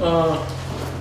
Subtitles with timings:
[0.00, 0.34] э,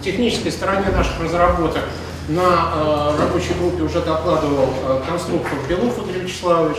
[0.04, 1.84] технической стороне наших разработок
[2.28, 6.78] на э, рабочей группе уже докладывал э, конструктор Белов Игорь Вячеславович.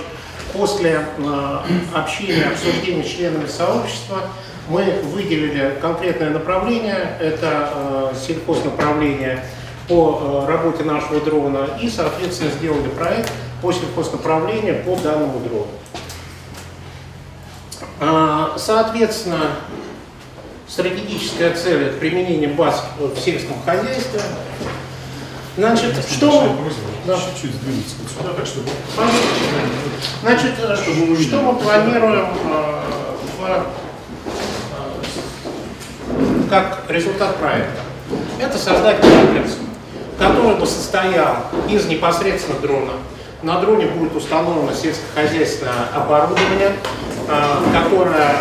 [0.53, 1.59] После э,
[1.93, 4.21] общения, обсуждения с членами сообщества
[4.69, 9.45] мы выделили конкретное направление, это э, сельхознаправление
[9.89, 15.67] по э, работе нашего дрона и, соответственно, сделали проект по сельхознаправлению по данному дрону.
[18.01, 19.51] А, соответственно,
[20.69, 24.21] стратегическая цель– это применение баз в сельском хозяйстве.
[25.57, 26.57] Значит, что...
[27.07, 27.17] Да.
[27.17, 28.69] Чуть-чуть сдвинуться сюда, так чтобы...
[30.23, 32.81] Значит, чтобы что мы планируем э,
[33.39, 33.63] в, э,
[36.49, 37.83] как результат проекта?
[38.41, 39.59] Это создать комплекс,
[40.19, 41.37] который бы состоял
[41.69, 42.95] из непосредственно дрона.
[43.43, 46.73] На дроне будет установлено сельскохозяйственное оборудование,
[47.29, 48.35] э, которое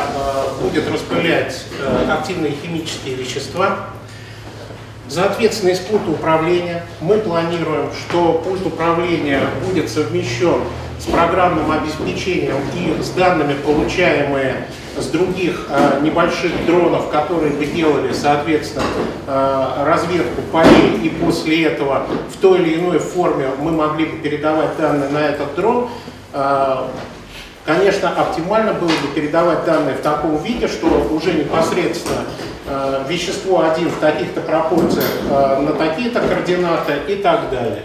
[0.63, 3.89] будет распылять э, активные химические вещества,
[5.09, 10.61] Соответственно, из пульта управления мы планируем, что пульт управления будет совмещен
[10.97, 14.65] с программным обеспечением и с данными, получаемые
[14.97, 18.85] с других э, небольших дронов, которые бы делали, соответственно,
[19.27, 24.77] э, разведку полей, и после этого в той или иной форме мы могли бы передавать
[24.77, 25.89] данные на этот дрон.
[27.65, 32.25] Конечно, оптимально было бы передавать данные в таком виде, что уже непосредственно
[32.67, 37.83] э, вещество один в таких-то пропорциях э, на такие-то координаты и так далее.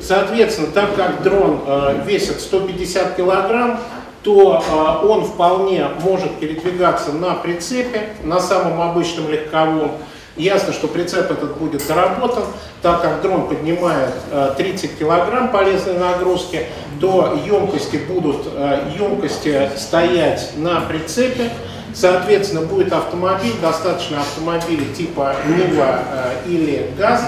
[0.00, 3.80] Соответственно, так как дрон э, весит 150 килограмм,
[4.22, 9.92] то э, он вполне может передвигаться на прицепе, на самом обычном легковом.
[10.36, 12.44] Ясно, что прицеп этот будет доработан,
[12.82, 14.14] так как дрон поднимает
[14.56, 16.66] 30 э, килограмм полезной нагрузки,
[17.00, 21.50] то емкости будут э, емкости стоять на прицепе.
[21.92, 25.98] Соответственно, будет автомобиль, достаточно автомобиля типа Нива
[26.46, 27.22] или ГАЗ.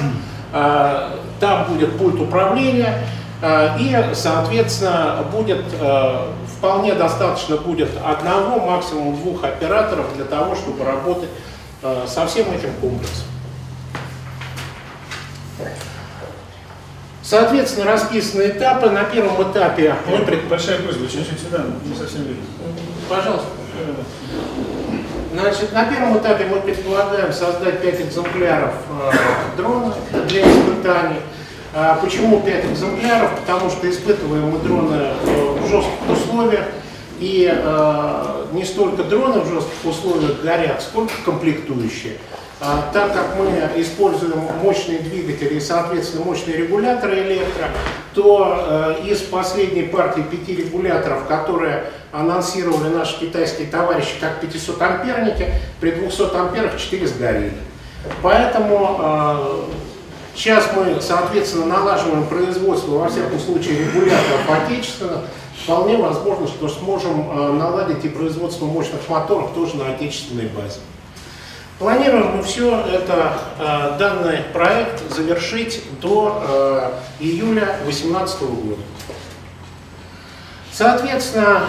[1.41, 3.03] Там будет пульт управления,
[3.81, 5.65] и, соответственно, будет
[6.63, 11.29] вполне достаточно будет одного, максимум двух операторов для того, чтобы работать
[11.83, 13.27] э, со всем этим комплексом.
[17.23, 18.91] Соответственно, расписаны этапы.
[18.91, 20.19] На первом этапе мы...
[20.19, 20.49] Пред...
[20.49, 22.45] Большая просьба, чуть-чуть сюда, не совсем видно.
[23.09, 23.49] Пожалуйста.
[25.33, 29.95] Значит, на первом этапе мы предполагаем создать 5 экземпляров э, дрона
[30.29, 31.21] для испытаний.
[31.73, 33.31] А почему 5 экземпляров?
[33.41, 36.67] Потому что испытываем мы дроны э, в жестких условиях,
[37.23, 42.17] и э, не столько дроны в жестких условиях горят, сколько комплектующие.
[42.61, 43.47] А, так как мы
[43.81, 47.69] используем мощные двигатели и, соответственно, мощные регуляторы электро,
[48.13, 55.47] то э, из последней партии пяти регуляторов, которые анонсировали наши китайские товарищи как 500 амперники,
[55.81, 57.53] при 200 амперах 4 сгорели.
[58.21, 59.63] Поэтому э,
[60.35, 65.21] Сейчас мы, соответственно, налаживаем производство, во всяком случае, регуляторов отечественных.
[65.63, 70.81] Вполне возможно, что сможем э, наладить и производство мощных моторов тоже на отечественной базе.
[71.79, 76.91] Планируем мы все это, э, данный проект завершить до э,
[77.21, 78.83] июля 2018 года.
[80.73, 81.67] Соответственно,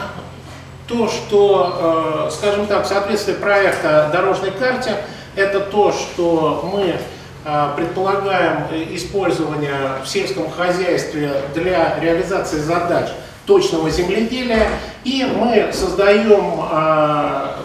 [0.88, 4.98] то, что, скажем так, соответствие проекта дорожной карте,
[5.36, 7.00] это то, что мы
[7.44, 13.10] предполагаем использование в сельском хозяйстве для реализации задач
[13.46, 14.70] точного земледелия,
[15.04, 17.60] и мы создаем а,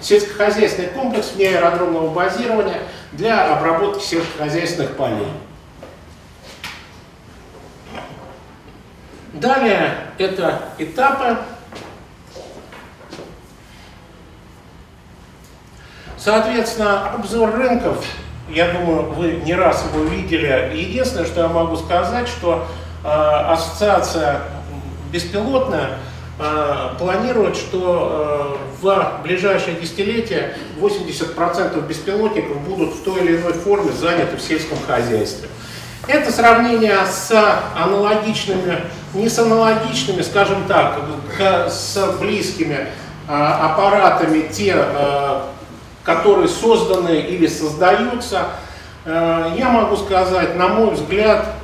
[0.00, 2.78] сельскохозяйственный комплекс вне аэродромного базирования
[3.12, 5.28] для обработки сельскохозяйственных полей.
[9.32, 11.38] Далее это этапы.
[16.16, 18.04] Соответственно, обзор рынков
[18.52, 20.72] я думаю, вы не раз его видели.
[20.74, 22.66] Единственное, что я могу сказать, что
[23.02, 24.42] э, ассоциация
[25.10, 25.98] беспилотная
[26.38, 33.90] э, планирует, что э, в ближайшее десятилетие 80% беспилотников будут в той или иной форме
[33.92, 35.48] заняты в сельском хозяйстве.
[36.06, 37.30] Это сравнение с
[37.76, 38.80] аналогичными,
[39.14, 40.98] не с аналогичными, скажем так,
[41.68, 42.88] с близкими
[43.28, 44.84] аппаратами, те
[46.04, 48.48] которые созданы или создаются,
[49.04, 51.54] э, я могу сказать, на мой взгляд,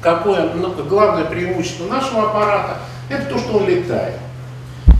[0.00, 0.50] какое
[0.88, 2.78] главное преимущество нашего аппарата,
[3.08, 4.14] это то, что он летает.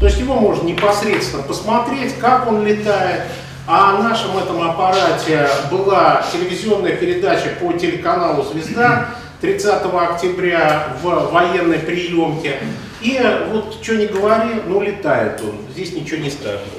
[0.01, 3.23] То есть его можно непосредственно посмотреть, как он летает.
[3.67, 9.11] А в нашем этом аппарате была телевизионная передача по телеканалу «Звезда»
[9.43, 12.59] 30 октября в военной приемке.
[13.03, 13.21] И
[13.53, 16.78] вот что не говори, ну летает он, здесь ничего не скажешь.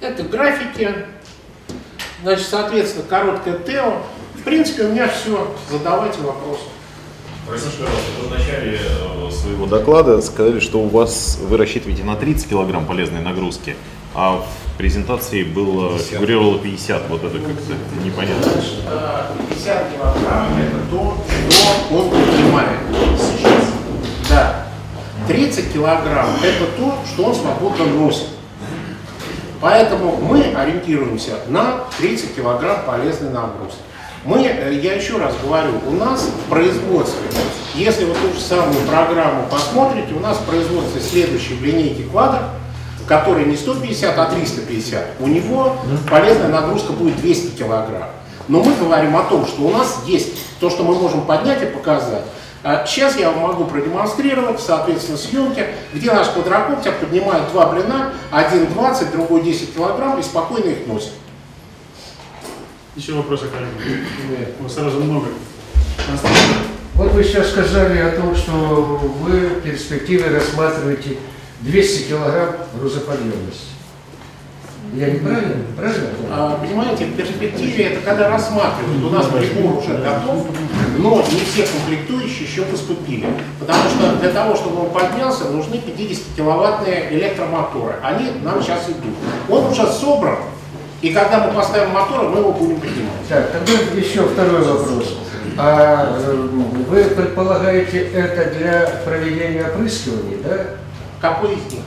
[0.00, 0.94] Это графики,
[2.22, 4.02] Значит, соответственно, короткое ТЭО.
[4.34, 5.54] В принципе, у меня все.
[5.70, 6.64] Задавайте вопросы.
[7.46, 7.84] Пожалуйста,
[8.20, 12.84] вы в начале э, своего доклада сказали, что у вас вы рассчитываете на 30 килограмм
[12.84, 13.74] полезной нагрузки,
[14.14, 17.08] а в презентации было, фигурировало 50.
[17.08, 18.52] Вот это как-то непонятно.
[19.48, 21.16] 50 килограмм– это то,
[21.50, 22.78] что он поднимает
[23.18, 23.64] сейчас.
[24.28, 24.66] Да.
[25.26, 28.26] 30 килограмм– это то, что он свободно носит.
[29.60, 33.80] Поэтому мы ориентируемся на 30 килограмм полезной нагрузки.
[34.24, 37.28] Мы, э, я еще раз говорю, у нас в производстве,
[37.74, 42.40] если вы ту же самую программу посмотрите, у нас в производстве следующей в линейке квадр,
[43.06, 45.76] который не 150, а 350, у него
[46.10, 48.10] полезная нагрузка будет 200 килограмм.
[48.48, 51.66] Но мы говорим о том, что у нас есть то, что мы можем поднять и
[51.66, 52.24] показать.
[52.62, 58.66] А Сейчас я вам могу продемонстрировать, соответственно, съемки, где наш квадрокоптер поднимает два блина, один
[58.66, 61.12] 20, другой 10 килограмм и спокойно их носит.
[62.96, 64.04] Еще вопросы, коллеги?
[64.58, 65.28] У вас сразу много.
[66.94, 71.16] Вот вы сейчас сказали о том, что вы в перспективе рассматриваете
[71.60, 73.79] 200 килограмм грузоподъемности.
[74.94, 75.54] Я неправильно?
[75.76, 76.08] Правильно?
[76.30, 80.46] А, Понимаете, в перспективе это когда рассматривают, у нас прибор уже готов,
[80.98, 83.26] но не все комплектующие еще поступили.
[83.60, 87.94] Потому что для того, чтобы он поднялся, нужны 50-киловаттные электромоторы.
[88.02, 89.14] Они нам сейчас идут.
[89.48, 90.38] Он уже собран,
[91.02, 93.28] и когда мы поставим моторы, мы его будем поднимать.
[93.28, 95.18] Так, тогда еще второй вопрос.
[95.56, 96.48] А э,
[96.88, 100.58] вы предполагаете это для проведения опрыскивания, да?
[101.20, 101.82] Какой из них?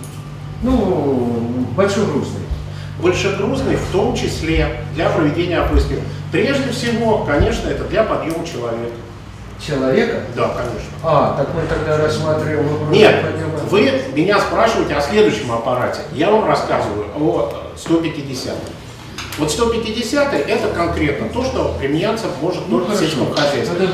[0.63, 2.42] Ну, большегрузный.
[3.04, 6.06] Большегрузный в том числе для проведения опрыскивания.
[6.32, 8.96] Прежде всего, конечно, это для подъема человека.
[9.66, 10.22] Человека?
[10.36, 10.90] Да, конечно.
[11.04, 13.58] А, так мы тогда рассматриваем вопрос Нет, подъема.
[13.70, 16.00] вы меня спрашиваете о следующем аппарате.
[16.14, 18.54] Я вам рассказываю о 150.
[19.38, 23.06] Вот 150 это конкретно то, что применяться может Ну, только в хорошо.
[23.06, 23.90] сельском хозяйстве.